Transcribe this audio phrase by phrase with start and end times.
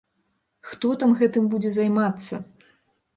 [0.69, 2.41] Хто там гэтым будзе займацца?!